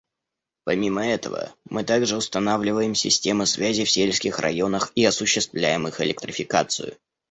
Помимо 0.63 1.05
этого, 1.05 1.53
мы 1.65 1.83
также 1.83 2.17
устанавливаем 2.17 2.95
системы 2.95 3.45
связи 3.45 3.83
в 3.85 3.89
сельских 3.91 4.39
районах 4.39 4.91
и 4.95 5.05
осуществляем 5.05 5.87
их 5.87 6.01
электрификацию. 6.01 6.97